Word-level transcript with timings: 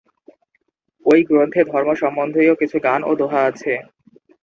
ওই 1.05 1.19
গ্রন্থে 1.29 1.61
ধর্ম 1.71 1.89
সম্বন্ধীয় 2.01 2.53
কিছু 2.61 2.77
গান 2.85 2.99
ও 3.03 3.11
দোহা 3.19 3.41
আছে। 3.49 3.73